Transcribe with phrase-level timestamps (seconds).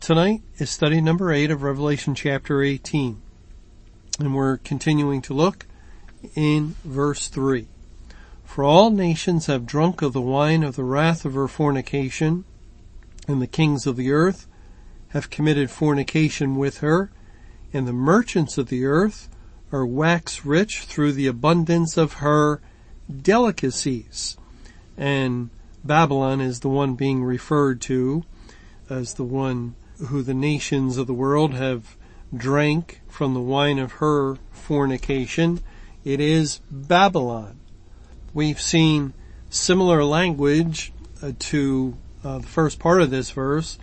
[0.00, 3.20] Tonight is study number 8 of Revelation chapter 18.
[4.20, 5.66] And we're continuing to look
[6.36, 7.66] in verse 3.
[8.44, 12.44] For all nations have drunk of the wine of the wrath of her fornication,
[13.26, 14.46] and the kings of the earth
[15.08, 17.10] have committed fornication with her,
[17.72, 19.28] and the merchants of the earth
[19.72, 22.60] are wax rich through the abundance of her
[23.22, 24.36] delicacies.
[24.96, 25.50] And
[25.84, 28.24] Babylon is the one being referred to
[28.88, 31.96] as the one who the nations of the world have
[32.34, 35.60] drank from the wine of her fornication.
[36.04, 37.58] It is Babylon.
[38.34, 39.14] We've seen
[39.48, 43.78] similar language uh, to uh, the first part of this verse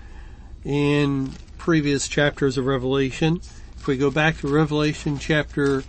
[0.64, 3.42] in previous chapters of Revelation.
[3.77, 5.83] If we go back to Revelation chapter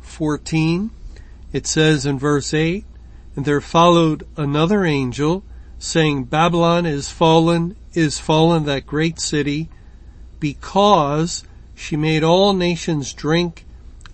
[0.00, 0.90] 14,
[1.52, 2.84] it says in verse 8,
[3.36, 5.42] And there followed another angel
[5.84, 9.68] saying, Babylon is fallen, is fallen that great city,
[10.40, 13.66] because she made all nations drink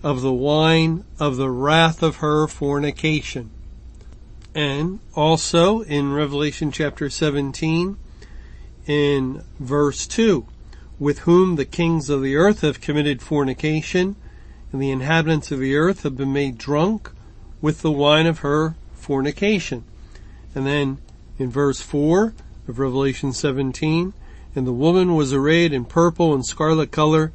[0.03, 3.49] of the wine of the wrath of her fornication.
[4.53, 7.95] And also in Revelation chapter 17,
[8.85, 10.45] in verse 2,
[10.99, 14.17] with whom the kings of the earth have committed fornication,
[14.73, 17.11] and the inhabitants of the earth have been made drunk
[17.61, 19.85] with the wine of her fornication.
[20.53, 20.97] And then
[21.41, 22.33] in verse 4
[22.67, 24.13] of Revelation 17,
[24.55, 27.31] and the woman was arrayed in purple and scarlet color,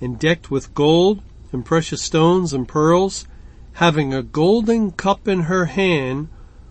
[0.00, 1.22] and decked with gold
[1.52, 3.26] and precious stones and pearls,
[3.74, 6.28] having a golden cup in her hand,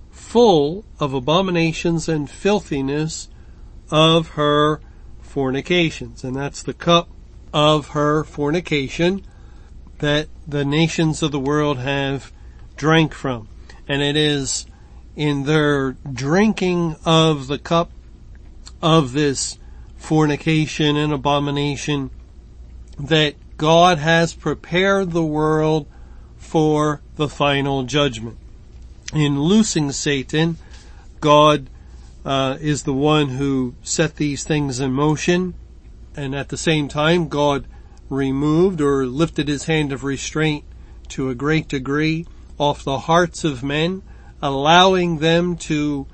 [0.10, 3.30] full of abominations and filthiness
[3.92, 4.82] of her
[5.22, 6.24] fornications.
[6.24, 7.10] And that's the cup
[7.54, 9.26] of her fornication
[10.00, 12.32] that the nations of the world have
[12.78, 13.48] drank from.
[13.88, 14.66] And it is
[15.20, 17.92] in their drinking of the cup
[18.82, 19.60] of this
[19.98, 22.10] fornication and abomination
[22.98, 25.88] that God has prepared the world
[26.38, 28.38] for the final judgment.
[29.14, 30.56] In loosing Satan,
[31.20, 31.70] God
[32.24, 35.54] uh, is the one who set these things in motion,
[36.16, 37.66] and at the same time, God
[38.10, 40.64] removed or lifted his hand of restraint
[41.10, 42.26] to a great degree
[42.58, 44.02] off the hearts of men,
[44.42, 46.08] allowing them to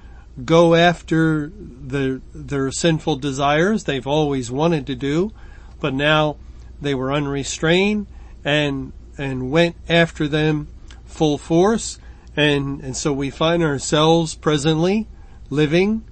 [0.44, 5.31] go after their, their sinful desires they've always wanted to do,
[5.80, 6.35] but now
[6.81, 8.06] they were unrestrained
[8.44, 10.68] and, and went after them
[11.06, 12.00] full force.
[12.35, 15.08] And, and so we find ourselves presently
[15.50, 16.03] living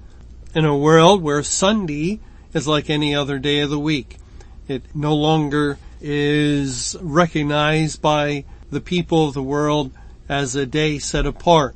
[0.55, 2.21] in a world where Sunday
[2.53, 4.17] is like any other day of the week.
[4.67, 9.91] It no longer is recognized by the people of the world
[10.29, 11.75] as a day set apart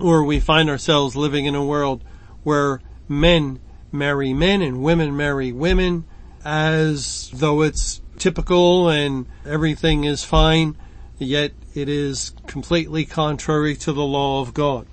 [0.00, 2.02] or we find ourselves living in a world
[2.42, 3.60] where men
[3.90, 6.04] marry men and women marry women
[6.44, 10.76] as though it's typical and everything is fine,
[11.18, 14.86] yet it is completely contrary to the law of God.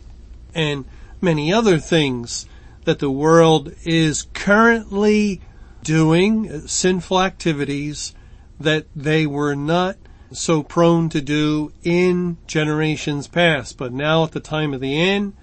[0.54, 0.86] And
[1.22, 2.46] many other things
[2.86, 5.42] that the world is currently
[5.84, 8.14] doing, sinful activities
[8.60, 9.98] that they were not
[10.38, 13.78] so prone to do in generations past.
[13.78, 15.34] But now at the time of the end,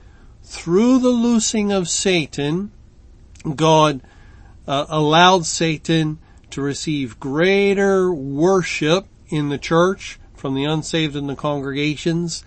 [0.42, 2.72] through the loosing of Satan,
[3.56, 4.02] God
[4.66, 6.18] uh, allowed Satan
[6.50, 12.44] to receive greater worship in the church from the unsaved in the congregations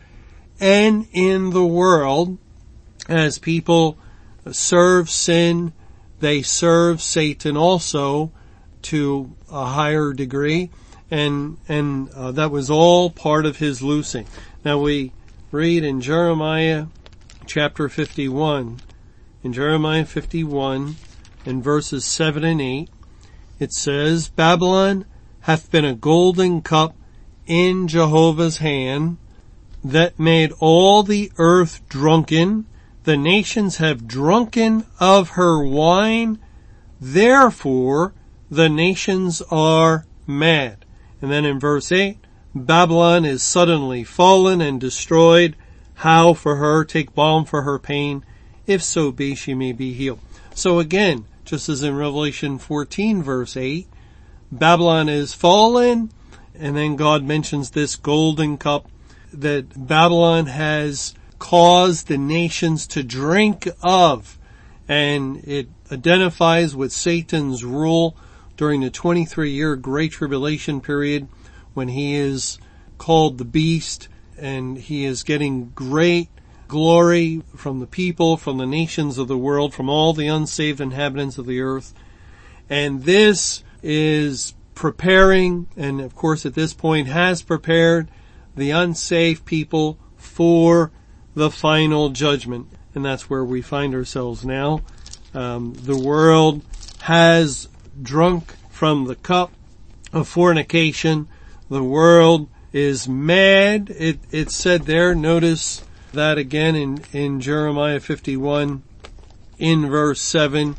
[0.60, 2.38] and in the world
[3.08, 3.98] as people
[4.52, 5.74] serve sin,
[6.20, 8.32] they serve Satan also
[8.84, 10.70] to a higher degree
[11.12, 14.26] and and uh, that was all part of his loosing.
[14.64, 15.12] Now we
[15.52, 16.88] read in Jeremiah
[17.46, 18.80] chapter 51,
[19.44, 20.96] in Jeremiah 51,
[21.46, 22.90] in verses 7 and 8,
[23.60, 25.06] it says, Babylon
[25.42, 26.96] hath been a golden cup
[27.46, 29.18] in Jehovah's hand
[29.84, 32.66] that made all the earth drunken.
[33.04, 36.40] The nations have drunken of her wine.
[37.00, 38.14] Therefore,
[38.50, 40.85] the nations are mad.
[41.22, 42.18] And then in verse 8,
[42.54, 45.56] Babylon is suddenly fallen and destroyed.
[45.96, 46.84] How for her?
[46.84, 48.26] Take balm for her pain,
[48.68, 50.20] if so be she may be healed.
[50.54, 53.88] So again, just as in Revelation 14 verse 8,
[54.52, 56.12] Babylon is fallen,
[56.58, 58.90] and then God mentions this golden cup
[59.34, 64.38] that Babylon has caused the nations to drink of,
[64.88, 68.16] and it identifies with Satan's rule
[68.58, 71.28] during the 23 year Great Tribulation period
[71.74, 72.58] when he is
[72.98, 74.08] called the beast
[74.38, 76.30] and he is getting great
[76.68, 81.38] glory from the people, from the nations of the world, from all the unsaved inhabitants
[81.38, 81.94] of the earth.
[82.70, 88.10] And this is preparing, and of course at this point has prepared
[88.56, 90.92] the unsaved people for
[91.34, 92.68] the final judgment.
[92.94, 94.82] And that's where we find ourselves now.
[95.34, 96.62] Um, the world
[97.02, 97.68] has
[98.02, 99.52] drunk from the cup
[100.12, 101.28] of fornication.
[101.70, 103.90] The world is mad.
[103.98, 105.84] It, it said there, notice
[106.14, 108.84] that again in, in Jeremiah 51
[109.58, 110.76] in verse 7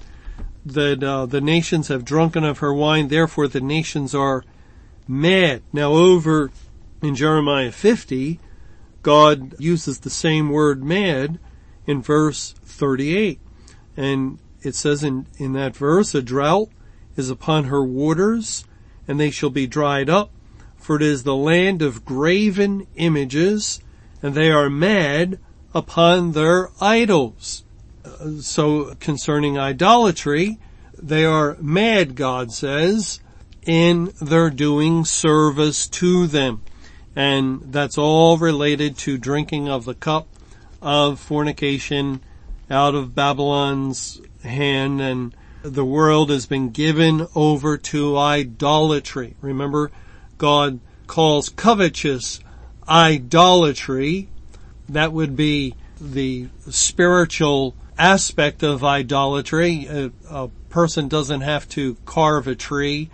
[0.64, 4.44] that uh, the nations have drunken of her wine, therefore the nations are
[5.06, 5.62] mad.
[5.72, 6.50] Now over
[7.02, 8.40] in Jeremiah 50,
[9.02, 11.38] God uses the same word mad
[11.86, 13.40] in verse 38.
[13.96, 16.68] And it says in, in that verse, a drought
[17.16, 18.64] is upon her waters
[19.08, 20.30] and they shall be dried up
[20.86, 23.80] for it is the land of graven images,
[24.22, 25.36] and they are mad
[25.74, 27.64] upon their idols.
[28.04, 30.60] Uh, so concerning idolatry,
[30.96, 33.18] they are mad, God says,
[33.64, 36.62] in their doing service to them.
[37.16, 40.28] And that's all related to drinking of the cup
[40.80, 42.20] of fornication
[42.70, 45.34] out of Babylon's hand and
[45.72, 49.34] the world has been given over to idolatry.
[49.40, 49.90] Remember,
[50.38, 52.40] God calls covetous
[52.88, 54.28] idolatry.
[54.88, 59.86] That would be the spiritual aspect of idolatry.
[59.86, 63.08] A, a, person doesn't have to carve a tree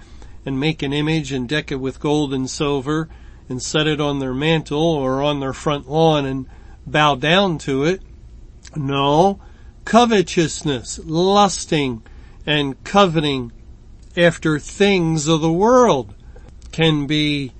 [0.44, 3.08] and make an image and deck it with gold and silver
[3.48, 6.46] and set it on their mantle or on their front lawn and
[6.84, 8.02] bow down to it.
[8.74, 9.40] No,
[9.84, 12.02] covetousness, lusting
[12.46, 13.52] and coveting
[14.16, 16.14] after things of the world
[16.70, 17.52] can be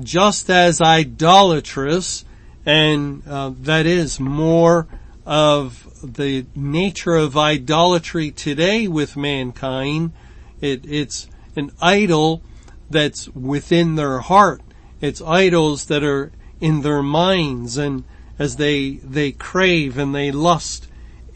[0.00, 2.24] just as idolatrous
[2.66, 4.86] and uh, that is more
[5.26, 10.12] of the nature of idolatry today with mankind.
[10.60, 12.42] It, it's an idol
[12.88, 14.60] that's within their heart.
[15.00, 18.04] It's idols that are in their minds and
[18.38, 20.86] as they, they crave and they lust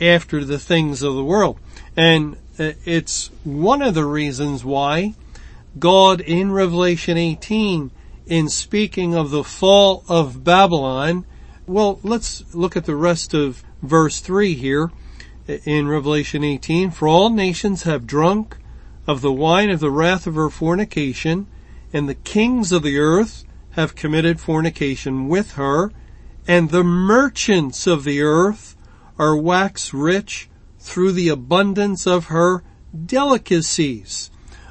[0.01, 1.59] after the things of the world.
[1.97, 5.13] And Uh, it's one of the reasons why
[5.77, 7.91] God in Revelation 18
[8.27, 11.27] in speaking of the fall of Babylon.
[11.67, 14.93] Well, let's look at the rest of verse 3 here
[15.49, 16.93] uh, in Revelation 18.
[16.93, 18.57] For all nations have drunk
[19.05, 21.49] of the wine of the wrath of her fornication,
[21.93, 25.91] and the kings of the earth have committed fornication with her,
[26.47, 28.77] and the merchants of the earth
[29.19, 30.49] are wax rich
[30.85, 32.63] through the abundance of her
[33.07, 34.31] delicacies.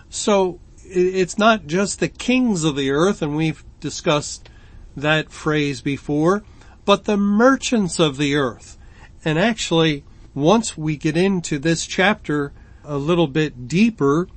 [0.10, 4.48] So it's not just the kings of the earth, and we've discussed
[4.96, 6.44] that phrase before,
[6.86, 8.78] but the merchants of the earth.
[9.26, 10.04] And actually,
[10.36, 14.28] once we get into this chapter a little bit deeper,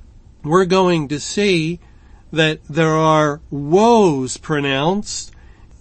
[0.43, 1.79] we're going to see
[2.33, 5.31] that there are woes pronounced.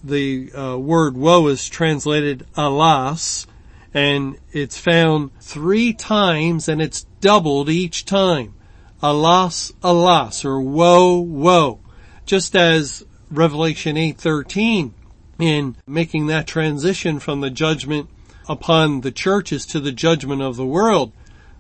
[0.04, 3.48] The uh, word woe is translated alas,
[3.96, 8.54] and it's found three times and it's doubled each time
[9.02, 11.80] alas, alas, or woe, woe.
[12.26, 14.92] Just as Revelation 8:13
[15.40, 18.10] in making that transition from the judgment
[18.48, 21.12] upon the churches to the judgment of the world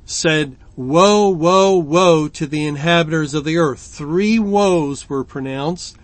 [0.05, 3.79] said, woe, woe, woe to the inhabitants of the earth.
[3.79, 5.97] Three woes were pronounced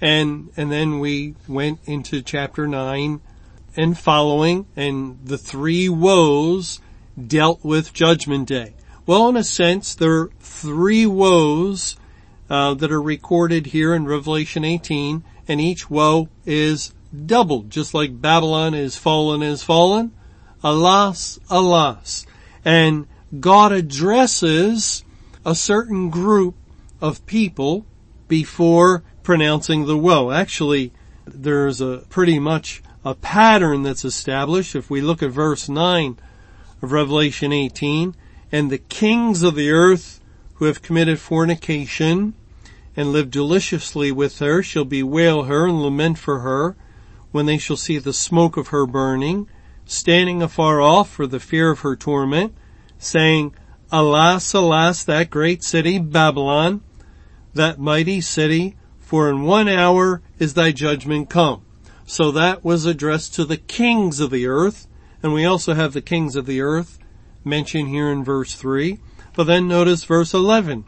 [0.00, 3.20] and, and then we went into chapter 9
[3.76, 6.80] and following and the three woes
[7.26, 8.74] dealt with judgment day.
[9.06, 11.96] Well, in a sense, there are three woes
[12.50, 16.92] uh, that are recorded here in Revelation 18, and each woe is
[17.24, 20.12] doubled, just like Babylon is fallen is fallen.
[20.62, 22.26] Alas, alas.
[22.64, 23.06] And
[23.38, 25.04] God addresses
[25.44, 26.56] a certain group
[27.00, 27.86] of people
[28.26, 30.32] before pronouncing the woe.
[30.32, 30.92] Actually,
[31.24, 34.74] there's a pretty much a pattern that's established.
[34.74, 36.18] If we look at verse 9
[36.82, 38.16] of Revelation 18,
[38.50, 40.20] and the kings of the earth
[40.54, 42.34] who have committed fornication
[42.96, 46.76] and lived deliciously with her shall bewail her and lament for her
[47.30, 49.48] when they shall see the smoke of her burning,
[49.84, 52.56] standing afar off for the fear of her torment,
[52.98, 53.54] saying,
[53.92, 56.82] Alas, alas, that great city, Babylon,
[57.54, 61.65] that mighty city, for in one hour is thy judgment come.
[62.06, 64.86] So that was addressed to the kings of the earth,
[65.22, 67.00] and we also have the kings of the earth
[67.44, 69.00] mentioned here in verse 3.
[69.34, 70.84] But then notice verse 11.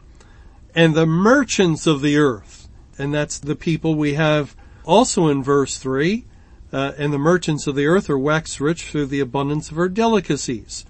[0.73, 5.77] And the merchants of the earth, and that's the people we have also in verse
[5.77, 6.25] 3,
[6.71, 9.89] uh, and the merchants of the earth are waxed rich through the abundance of her
[9.89, 10.85] delicacies.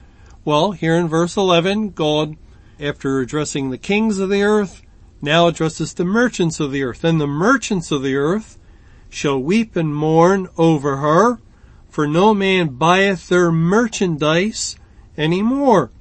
[0.45, 2.37] Well, here in verse 11, God,
[2.79, 4.83] after addressing the kings of the earth,
[5.23, 7.03] now addresses the merchants of the earth.
[7.03, 8.58] And the merchants of the earth
[9.09, 11.39] shall weep and mourn over her,
[11.89, 14.75] for no man buyeth their merchandise
[15.17, 15.91] any more.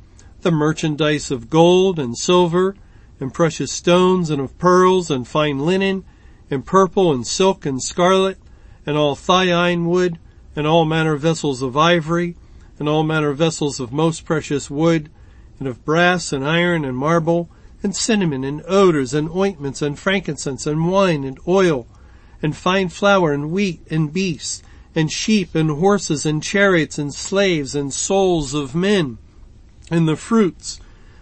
[0.42, 2.76] The merchandise of gold and silver
[3.18, 6.04] and precious stones and of pearls and fine linen
[6.50, 8.38] and purple and silk and scarlet
[8.86, 10.18] and all thyine wood
[10.54, 12.36] and all manner vessels of ivory
[12.78, 15.10] and all manner vessels of most precious wood
[15.58, 17.50] and of brass and iron and marble
[17.82, 21.86] and cinnamon and odors and ointments and frankincense and wine and oil
[22.42, 24.62] and fine flour and wheat and beasts
[24.94, 29.18] and sheep and horses and chariots and slaves and souls of men
[29.90, 30.80] and the fruits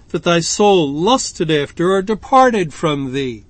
[0.09, 3.45] that thy soul lusted after are departed from thee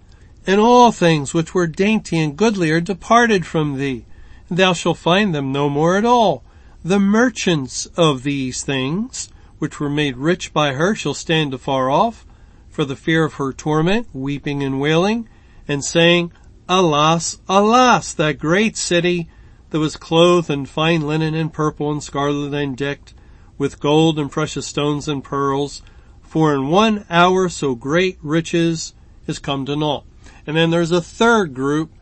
[0.46, 4.04] and all things which were dainty and goodly are departed from thee
[4.48, 6.44] and thou shalt find them no more at all.
[6.84, 12.24] The merchants of these things which were made rich by her shall stand afar off
[12.68, 15.28] for the fear of her torment, weeping and wailing,
[15.66, 16.30] and saying,
[16.68, 19.28] Alas, alas, that great city
[19.70, 23.14] that was clothed in fine linen and purple and scarlet and decked
[23.56, 25.82] with gold and precious stones and pearls,
[26.22, 28.94] for in one hour so great riches
[29.26, 30.04] is come to naught.
[30.46, 31.92] And then there's a third group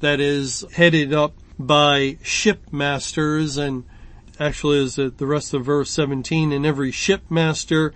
[0.00, 3.84] that is headed up by shipmasters and
[4.40, 7.92] actually is the rest of verse 17 and every shipmaster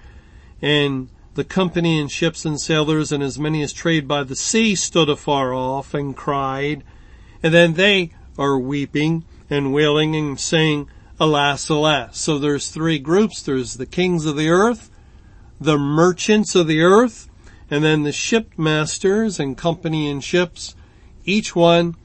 [0.62, 4.74] and the company and ships and sailors and as many as trade by the sea
[4.74, 6.82] stood afar off and cried.
[7.42, 10.88] And then they are weeping and wailing and saying,
[11.20, 12.18] alas, alas.
[12.18, 13.42] So there's three groups.
[13.42, 14.90] There's the kings of the earth,
[15.60, 17.28] the merchants of the earth,
[17.70, 20.74] and then the shipmasters and company and ships.
[21.24, 21.96] Each one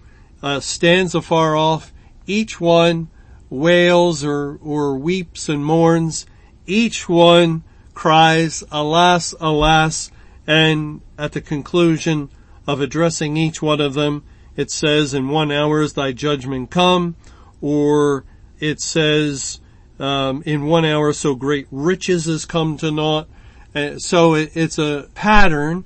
[0.42, 1.94] uh, stands afar off.
[2.26, 3.10] Each one
[3.50, 6.26] wails or, or weeps and mourns.
[6.66, 10.12] Each one cries, alas, alas,
[10.48, 12.30] and at the conclusion
[12.68, 14.24] of addressing each one of them,
[14.56, 17.16] it says, in one hour is thy judgment come,
[17.62, 18.26] or
[18.60, 19.60] it says,
[20.00, 23.28] um, in one hour so great riches has come to naught.
[23.76, 25.86] Uh, so it, it's a pattern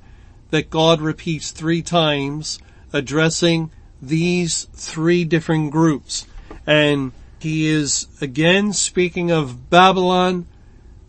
[0.49, 2.59] that God repeats three times
[2.93, 3.71] addressing
[4.01, 6.25] these three different groups.
[6.65, 10.47] And he is again speaking of Babylon,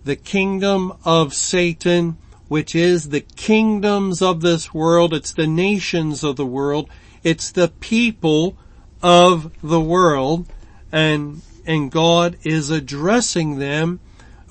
[0.04, 2.16] the kingdom of Satan,
[2.48, 5.12] which is the kingdoms of this world.
[5.12, 6.88] It's the nations of the world.
[7.22, 8.56] It's the people
[9.02, 10.46] of the world.
[10.90, 14.00] And, and God is addressing them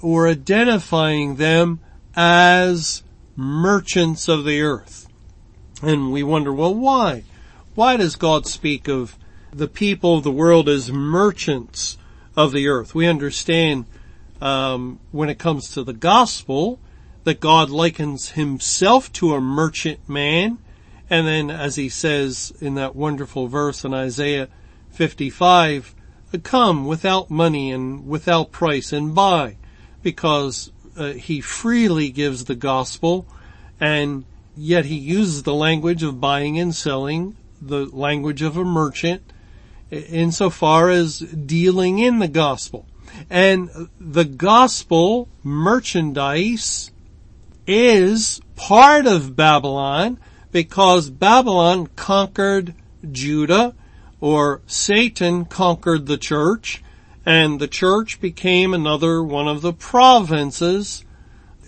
[0.01, 1.79] or identifying them
[2.15, 3.03] as
[3.35, 5.07] merchants of the earth.
[5.81, 7.23] And we wonder, well, why?
[7.75, 9.17] Why does God speak of
[9.51, 11.97] the people of the world as merchants
[12.35, 12.95] of the earth?
[12.95, 13.85] We understand
[14.41, 16.79] um, when it comes to the gospel
[17.23, 20.59] that God likens himself to a merchant man.
[21.09, 24.49] And then as he says in that wonderful verse in Isaiah
[24.91, 25.93] 55,
[26.43, 29.57] come without money and without price and buy
[30.03, 33.27] because uh, he freely gives the gospel
[33.79, 34.25] and
[34.55, 39.21] yet he uses the language of buying and selling, the language of a merchant
[39.89, 42.85] insofar as dealing in the gospel.
[43.29, 46.91] And the gospel merchandise
[47.65, 50.19] is part of Babylon
[50.51, 52.73] because Babylon conquered
[53.11, 53.75] Judah
[54.19, 56.83] or Satan conquered the church
[57.25, 61.03] and the church became another one of the provinces.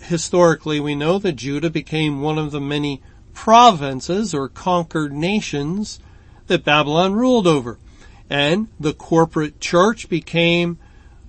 [0.00, 3.02] Historically we know that Judah became one of the many
[3.34, 6.00] provinces or conquered nations
[6.46, 7.78] that Babylon ruled over.
[8.28, 10.78] And the corporate church became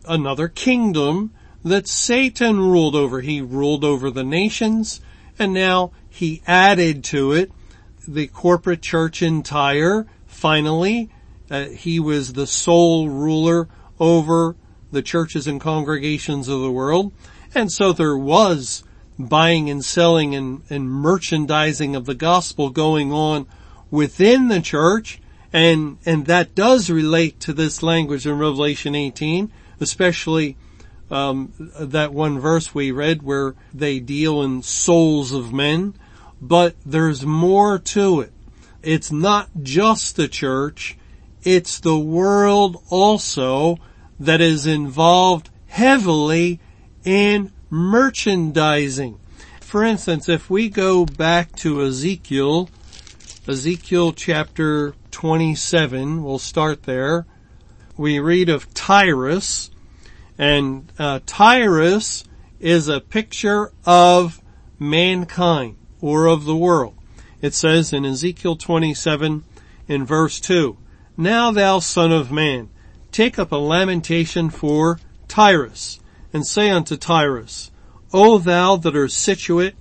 [0.05, 1.31] another kingdom
[1.63, 3.21] that Satan ruled over.
[3.21, 5.01] He ruled over the nations
[5.37, 7.51] and now he added to it
[8.07, 10.07] the corporate church entire.
[10.25, 11.09] Finally,
[11.49, 13.67] uh, he was the sole ruler
[13.99, 14.55] over
[14.91, 17.11] the churches and congregations of the world.
[17.53, 18.83] And so there was
[19.17, 23.45] buying and selling and, and merchandising of the gospel going on
[23.89, 25.21] within the church.
[25.53, 29.51] And, and that does relate to this language in Revelation 18
[29.81, 30.57] especially
[31.09, 35.93] um, that one verse we read where they deal in souls of men.
[36.41, 38.33] but there's more to it.
[38.81, 40.97] It's not just the church,
[41.43, 43.77] it's the world also
[44.19, 46.59] that is involved heavily
[47.03, 49.19] in merchandising.
[49.59, 52.69] For instance, if we go back to Ezekiel,
[53.47, 57.25] Ezekiel chapter 27, we'll start there.
[57.97, 59.70] We read of Tyrus,
[60.41, 62.23] and uh, Tyrus
[62.59, 64.41] is a picture of
[64.79, 66.95] mankind or of the world.
[67.41, 69.43] It says in Ezekiel 27
[69.87, 70.77] in verse 2,
[71.15, 72.69] Now thou son of man,
[73.11, 75.99] take up a lamentation for Tyrus,
[76.33, 77.69] and say unto Tyrus,
[78.11, 79.75] O thou that art situate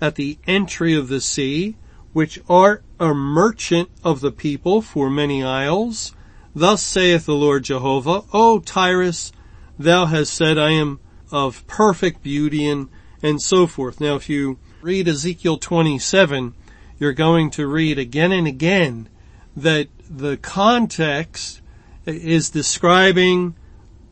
[0.00, 1.76] at the entry of the sea,
[2.14, 6.14] which art a merchant of the people for many isles,
[6.54, 9.30] thus saith the Lord Jehovah, O Tyrus,
[9.78, 12.88] thou hast said, I am of perfect beauty and,
[13.22, 14.00] and so forth.
[14.00, 16.54] Now if you read Ezekiel 27,
[16.98, 19.08] you're going to read again and again
[19.56, 21.60] that the context
[22.04, 23.56] is describing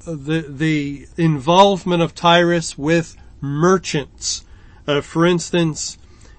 [0.05, 4.45] the, the involvement of Tyrus with merchants.
[4.87, 5.97] Uh, for instance,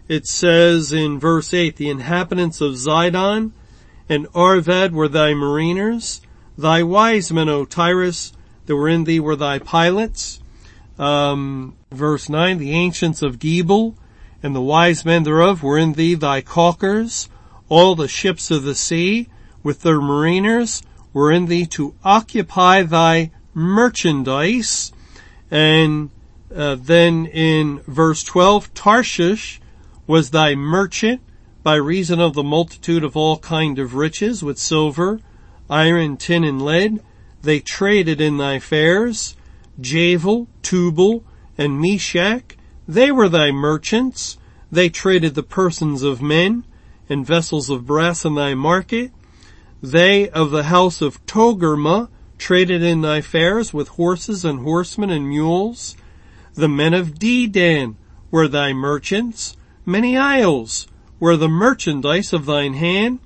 [0.07, 3.51] it says in verse 8, the inhabitants of Zidon
[4.07, 6.21] and Arvad were thy mariners.
[6.57, 8.33] Thy wise men, O Tyrus,
[8.65, 10.41] that were in thee were thy pilots.
[10.97, 13.95] Um, verse 9, the ancients of Gebal
[14.41, 17.27] and the wise men thereof were in thee thy caulkers.
[17.67, 19.27] All the ships of the sea
[19.63, 24.91] with their mariners were in thee to occupy thy merchandise.
[25.49, 26.11] And
[26.55, 29.59] uh, then in verse 12, Tarshish
[30.07, 31.21] was thy merchant
[31.63, 35.19] by reason of the multitude of all kind of riches with silver,
[35.69, 37.01] iron, tin, and lead.
[37.45, 39.35] They traded in thy fairs.
[39.79, 41.23] Javan, Tubal,
[41.59, 44.39] and Meshech, they were thy merchants.
[44.71, 46.63] They traded the persons of men
[47.07, 49.11] and vessels of brass in thy market.
[49.79, 55.29] They of the house of Togarmah traded in thy fairs with horses and horsemen and
[55.29, 55.95] mules.
[56.55, 57.95] The men of Dedan
[58.31, 59.55] were thy merchants.
[59.85, 60.87] Many isles
[61.19, 63.19] were the merchandise of thine hand.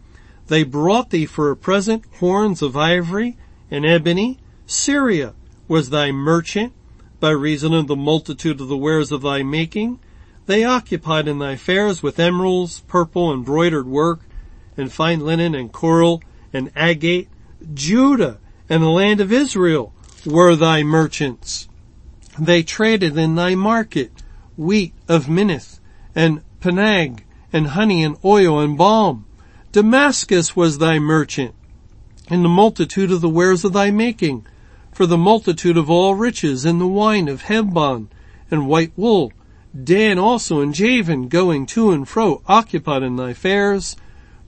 [0.48, 3.38] They brought thee for a present horns of ivory
[3.72, 4.40] and ebony.
[4.66, 5.34] Syria
[5.68, 6.74] was thy merchant
[7.20, 10.00] by reason of the multitude of the wares of thy making.
[10.46, 14.22] They occupied in thy fairs with emeralds, purple, embroidered work,
[14.78, 17.30] and fine linen and coral and agate.
[17.74, 19.94] Judah and the land of Israel
[20.26, 21.68] were thy merchants.
[22.40, 24.12] They traded in thy market
[24.56, 25.80] wheat of Minnith
[26.16, 29.26] and Pannag and honey and oil and balm.
[29.72, 31.54] Damascus was thy merchant
[32.30, 34.46] in the multitude of the wares of thy making
[34.92, 38.10] for the multitude of all riches and the wine of Heshbon
[38.52, 39.32] and white wool.
[39.84, 43.96] Dan also and Javan going to and fro occupied in thy fairs.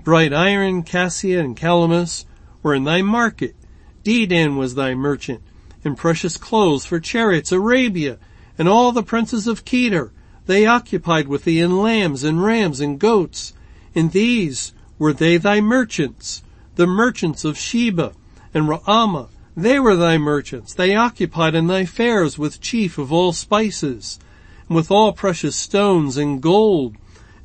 [0.04, 2.26] Bright iron, cassia and calamus
[2.64, 3.56] were in thy market.
[4.04, 5.42] Dedan was thy merchant
[5.84, 8.18] and precious clothes for chariots, Arabia,
[8.58, 10.12] and all the princes of Kedar.
[10.46, 13.54] They occupied with thee in lambs and rams and goats.
[13.94, 16.44] In these were they thy merchants,
[16.76, 18.14] the merchants of Sheba
[18.54, 19.30] and Raamah.
[19.56, 20.74] They were thy merchants.
[20.74, 24.20] They occupied in thy fairs with chief of all spices,
[24.68, 26.96] and with all precious stones and gold,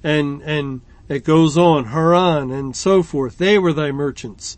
[0.04, 3.38] and, and it goes on, Haran and so forth.
[3.38, 4.56] They were thy merchants.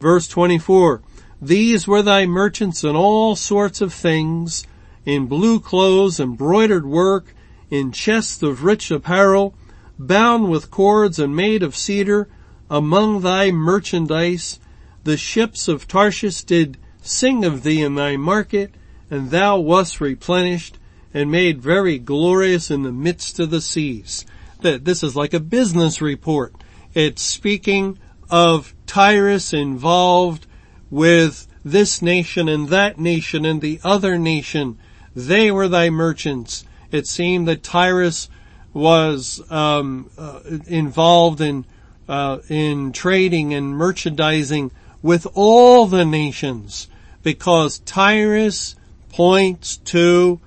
[0.00, 1.02] Verse 24,
[1.40, 4.66] these were thy merchants in all sorts of things,
[5.04, 7.34] in blue clothes, embroidered work,
[7.70, 9.54] in chests of rich apparel,
[9.98, 12.28] bound with cords and made of cedar,
[12.70, 14.58] among thy merchandise.
[15.04, 18.74] The ships of Tarshish did sing of thee in thy market,
[19.10, 20.78] and thou wast replenished
[21.14, 24.26] and made very glorious in the midst of the seas.
[24.60, 26.54] That this is like a business report.
[26.94, 27.98] It's speaking
[28.30, 30.46] of Tyrus involved
[30.90, 34.78] with this nation and that nation and the other nation.
[35.14, 36.64] They were thy merchants.
[36.90, 38.28] It seemed that Tyrus
[38.72, 41.64] was um, uh, involved in
[42.08, 44.70] uh, in trading and merchandising
[45.02, 46.88] with all the nations
[47.22, 48.74] because Tyrus
[49.10, 50.40] points to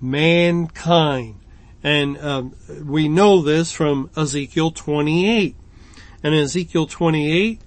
[0.00, 1.40] mankind.
[1.82, 5.54] And um, we know this from Ezekiel 28.
[6.22, 7.60] And Ezekiel 28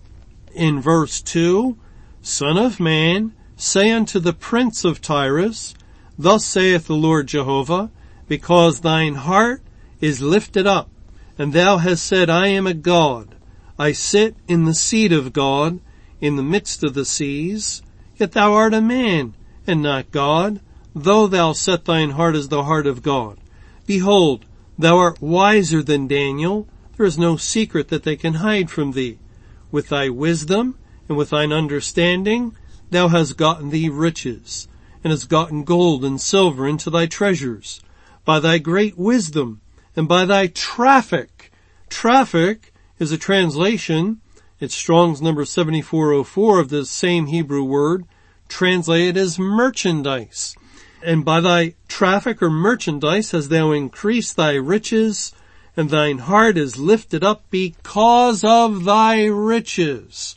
[0.55, 1.77] in verse 2,
[2.21, 5.75] Son of man, say unto the prince of Tyrus,
[6.17, 7.91] Thus saith the Lord Jehovah,
[8.27, 9.61] because thine heart
[10.01, 10.89] is lifted up,
[11.37, 13.35] and thou hast said, I am a God.
[13.77, 15.79] I sit in the seat of God,
[16.19, 17.81] in the midst of the seas.
[18.15, 20.59] Yet thou art a man, and not God,
[20.95, 23.37] though thou set thine heart as the heart of God.
[23.85, 24.45] Behold,
[24.79, 26.67] Thou art wiser than Daniel.
[26.95, 29.17] There is no secret that they can hide from thee.
[29.71, 30.77] With thy wisdom
[31.09, 32.55] and with thine understanding,
[32.91, 34.67] thou hast gotten thee riches,
[35.03, 37.81] and hast gotten gold and silver into thy treasures,
[38.23, 39.61] by thy great wisdom,
[39.97, 41.51] and by thy traffic.
[41.89, 44.21] Traffic is a translation,
[44.59, 48.05] it's Strong's number 7404 of the same Hebrew word,
[48.47, 50.55] translated as merchandise.
[51.03, 55.33] And by thy traffic or merchandise hast thou increased thy riches,
[55.75, 60.35] and thine heart is lifted up because of thy riches.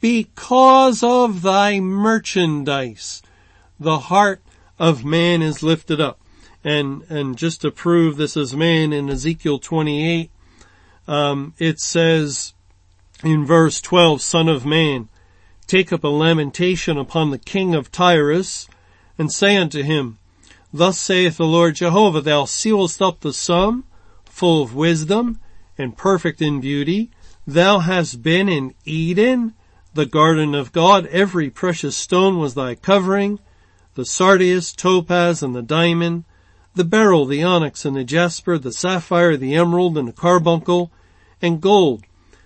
[0.00, 3.22] Because of thy merchandise.
[3.78, 4.40] The heart
[4.78, 6.18] of man is lifted up.
[6.64, 10.30] And, and just to prove this is man in Ezekiel 28,
[11.06, 12.54] um, it says
[13.22, 15.08] in verse 12, son of man,
[15.66, 18.68] take up a lamentation upon the king of Tyrus
[19.16, 20.18] and say unto him,
[20.72, 23.84] Thus saith the Lord Jehovah, thou sealest up the sum,
[24.24, 25.40] full of wisdom
[25.76, 27.10] and perfect in beauty.
[27.46, 29.54] Thou hast been in Eden,
[29.94, 31.06] the garden of God.
[31.06, 33.38] Every precious stone was thy covering,
[33.94, 36.24] the sardius, topaz, and the diamond,
[36.78, 40.90] the beryl, the onyx, and the jasper, the sapphire, the emerald, and the carbuncle,
[41.42, 42.04] and gold.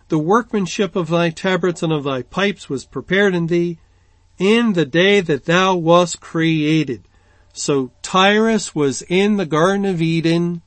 [0.08, 3.78] The workmanship of thy tabrets and of thy pipes was prepared in thee
[4.38, 7.06] in the day that thou wast created.
[7.52, 10.62] So Tyrus was in the Garden of Eden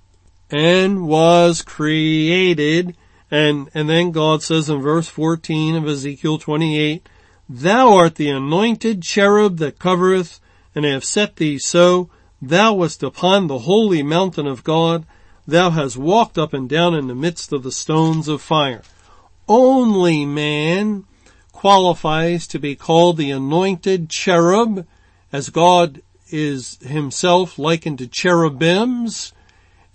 [0.51, 2.95] and was created.
[3.31, 7.09] And, and then God says in verse 14 of Ezekiel 28,
[7.49, 10.39] Thou art the anointed cherub that covereth,
[10.75, 12.09] and I have set thee so.
[12.47, 15.05] Thou wast upon the holy mountain of God.
[15.47, 18.83] Thou hast walked up and down in the midst of the stones of fire.
[19.47, 21.05] Only man
[21.51, 24.85] qualifies to be called the anointed cherub,
[25.31, 29.33] as God is himself likened to cherubims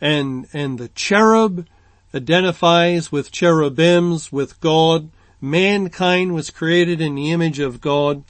[0.00, 1.68] and, and the cherub
[2.12, 5.10] identifies with cherubims, with God.
[5.40, 8.24] Mankind was created in the image of God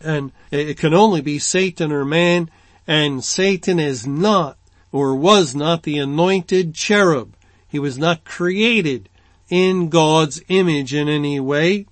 [0.00, 2.50] and it can only be Satan or man
[2.86, 4.58] and Satan is not
[4.92, 7.34] or was not the anointed cherub.
[7.68, 9.08] He was not created
[9.48, 11.86] in God's image in any way.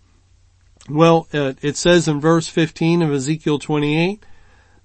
[0.89, 4.25] Well, uh, it says in verse 15 of Ezekiel 28,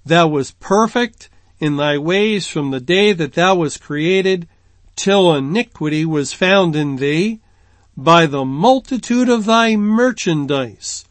[0.04, 4.48] Thou was perfect in thy ways from the day that thou was created
[4.96, 7.40] till iniquity was found in thee
[7.96, 11.04] by the multitude of thy merchandise.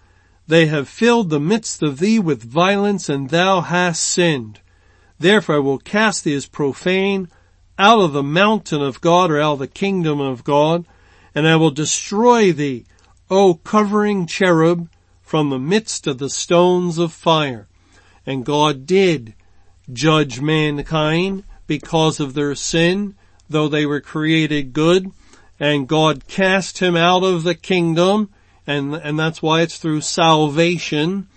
[0.47, 4.59] They have filled the midst of thee with violence and thou hast sinned.
[5.19, 7.27] Therefore I will cast thee as profane
[7.77, 10.85] out of the mountain of God or out of the kingdom of God
[11.35, 12.85] and I will destroy thee,
[13.29, 14.89] O covering cherub,
[15.21, 17.67] from the midst of the stones of fire.
[18.25, 19.35] And God did
[19.91, 23.15] judge mankind because of their sin
[23.49, 25.11] though they were created good,
[25.59, 28.29] and God cast him out of the kingdom,
[28.67, 31.27] and, and that's why it's through salvation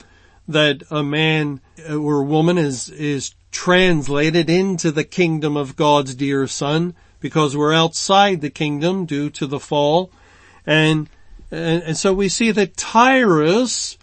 [0.47, 6.95] that a man or woman is, is translated into the kingdom of God's dear son,
[7.21, 10.11] because we're outside the kingdom due to the fall.
[10.67, 11.09] And,
[11.51, 13.97] and, and so we see that Tyrus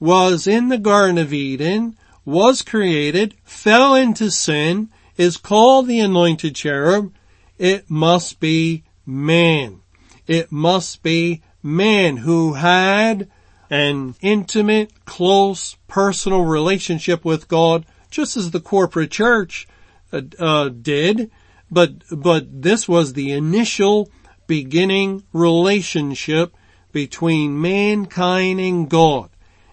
[0.00, 6.54] was in the Garden of Eden, was created, fell into sin, is called the anointed
[6.54, 7.12] cherub,
[7.58, 9.80] it must be man.
[10.26, 13.28] It must be man who had
[13.70, 19.66] an intimate, close, personal relationship with God, just as the corporate church
[20.12, 21.30] uh, uh, did.
[21.70, 24.10] But, but this was the initial
[24.46, 26.54] beginning relationship
[26.92, 29.30] between mankind and God.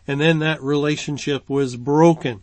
[0.07, 2.41] And then that relationship was broken.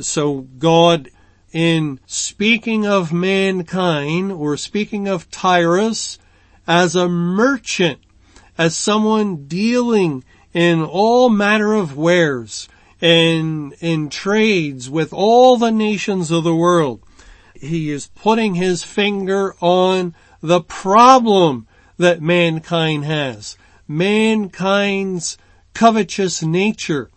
[0.00, 1.10] So God
[1.52, 6.18] in speaking of mankind or speaking of Tyrus
[6.66, 8.00] as a merchant,
[8.58, 12.68] as someone dealing in all manner of wares
[13.00, 17.02] and in trades with all the nations of the world.
[17.54, 23.56] He is putting his finger on the problem that mankind has.
[23.88, 25.38] Mankind's
[25.72, 27.10] covetous nature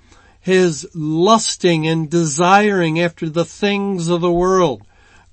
[0.48, 4.82] his lusting and desiring after the things of the world.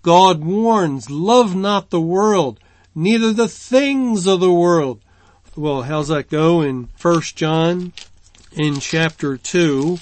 [0.02, 2.58] God warns, love not the world,
[2.96, 5.00] neither the things of the world.
[5.54, 7.92] Well, how's that go in 1 John
[8.54, 9.98] in chapter 2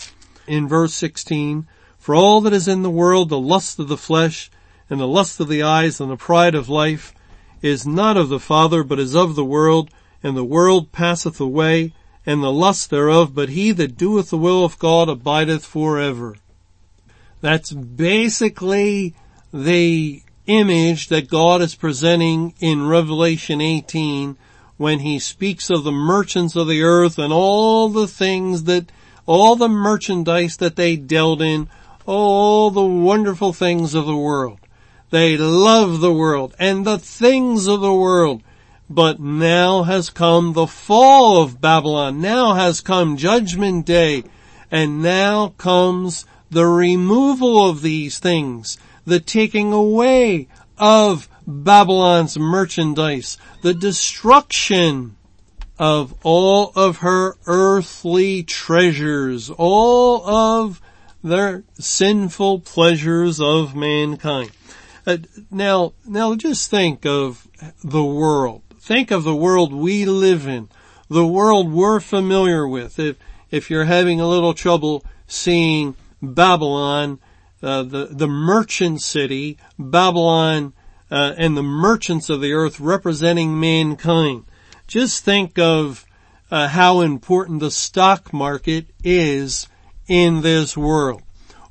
[0.47, 1.67] in verse 16?
[1.99, 4.51] For all that is in the world, the lust of the flesh
[4.91, 7.15] and the lust of the eyes and the pride of life
[7.63, 9.91] is not of the Father, but is of the world,
[10.23, 11.93] and the world passeth away
[12.25, 16.37] and the lust thereof, but he that doeth the will of God abideth forever.
[17.41, 19.15] That's basically
[19.53, 24.37] the image that God is presenting in Revelation 18
[24.77, 28.91] when he speaks of the merchants of the earth and all the things that,
[29.27, 31.69] all the merchandise that they dealt in,
[32.07, 34.59] all the wonderful things of the world.
[35.11, 38.43] They love the world and the things of the world.
[38.89, 42.21] But now has come the fall of Babylon.
[42.21, 44.25] Now has come judgment day.
[44.71, 53.75] And now comes the removal of these things, the taking away of Babylon's merchandise, the
[53.75, 55.17] destruction
[55.83, 60.81] of all of her earthly treasures, all of
[61.25, 64.53] their sinful pleasures of mankind.
[65.05, 65.17] Uh,
[65.51, 67.49] now, now just think of
[67.83, 68.63] the world.
[68.79, 70.69] Think of the world we live in,
[71.11, 73.01] the world we're familiar with.
[73.01, 73.17] If,
[73.51, 77.19] if you're having a little trouble seeing Babylon,
[77.61, 80.75] uh, the, the merchant city, Babylon,
[81.11, 84.45] uh, and the merchants of the earth representing mankind.
[84.87, 86.05] Just think of
[86.51, 89.69] uh, how important the stock market is
[90.07, 91.23] in this world.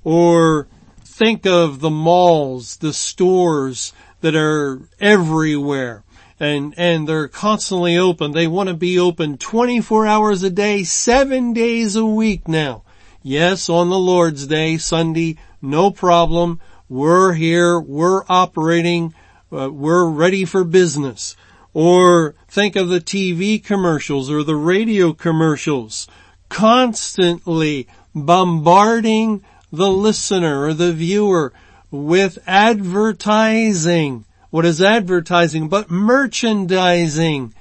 [0.03, 0.67] Or
[1.03, 6.03] think of the malls, the stores that are everywhere
[6.41, 8.31] and, and they're constantly open.
[8.31, 12.81] They want to be open 24 hours a day, seven days a week now.
[13.21, 16.59] Yes, on the Lord's Day, Sunday, no problem.
[16.89, 19.13] We're here, we're operating,
[19.53, 21.35] uh, we're ready for business.
[21.73, 26.07] Or think of the TV commercials or the radio commercials
[26.49, 31.53] constantly bombarding the listener or the viewer
[31.89, 34.25] with advertising.
[34.49, 37.53] What is advertising but merchandising?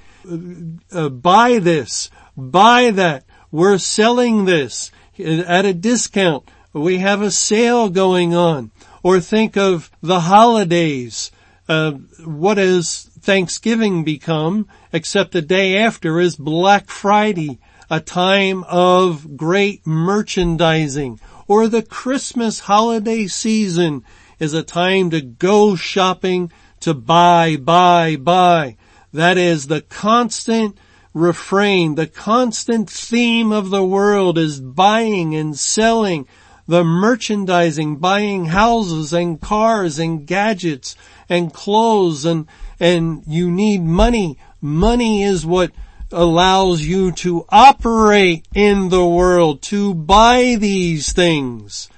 [0.91, 3.23] Uh, buy this, buy that.
[3.49, 6.49] We're selling this at a discount.
[6.73, 8.71] We have a sale going on.
[9.03, 11.31] Or think of the holidays
[11.67, 11.91] uh,
[12.25, 19.85] what has Thanksgiving become except the day after is Black Friday, a time of great
[19.85, 24.03] merchandising, or the Christmas holiday season
[24.39, 28.77] is a time to go shopping to buy, buy, buy.
[29.13, 30.77] That is the constant
[31.13, 36.25] refrain, the constant theme of the world is buying and selling,
[36.67, 40.95] the merchandising, buying houses and cars and gadgets
[41.27, 42.47] and clothes and,
[42.81, 44.37] and you need money.
[44.59, 45.71] Money is what
[46.11, 51.89] allows you to operate in the world, to buy these things.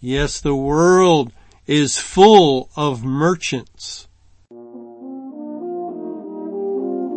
[0.00, 1.30] Yes, the world
[1.66, 4.08] is full of merchants.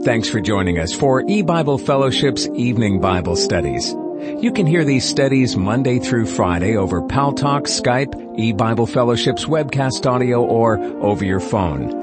[0.04, 3.96] Thanks for joining us for E-Bible Fellowship's Evening Bible Studies.
[4.42, 10.44] You can hear these studies Monday through Friday over Paltalk, Skype, eBible Fellowship's webcast audio,
[10.44, 12.03] or over your phone.